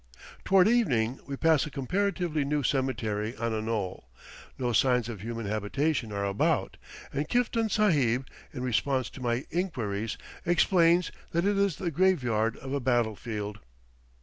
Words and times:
Toward 0.43 0.67
evening 0.67 1.19
we 1.27 1.37
pass 1.37 1.67
a 1.67 1.69
comparatively 1.69 2.43
new 2.43 2.63
cemetery 2.63 3.35
on 3.37 3.53
a 3.53 3.61
knoll; 3.61 4.09
no 4.57 4.73
signs 4.73 5.07
of 5.07 5.21
human 5.21 5.45
habitation 5.45 6.11
are 6.11 6.25
about, 6.25 6.77
and 7.13 7.29
Kiftan 7.29 7.69
Sahib, 7.69 8.25
in 8.51 8.63
response 8.63 9.11
to 9.11 9.21
my 9.21 9.45
inquiries, 9.51 10.17
explains 10.43 11.11
that 11.33 11.45
it 11.45 11.55
is 11.55 11.75
the 11.75 11.91
graveyard 11.91 12.57
of 12.57 12.73
a 12.73 12.79
battle 12.79 13.15
field. 13.15 13.59